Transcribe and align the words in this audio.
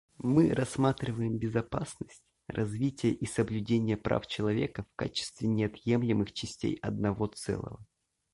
Мы 0.17 0.49
рассматриваем 0.51 1.37
безопасность, 1.37 2.23
развитие 2.47 3.13
и 3.13 3.27
соблюдение 3.27 3.97
прав 3.97 4.25
человека 4.25 4.81
в 4.91 4.95
качестве 4.95 5.47
неотъемлемых 5.47 6.33
частей 6.33 6.73
одного 6.81 7.27
целого. 7.27 7.85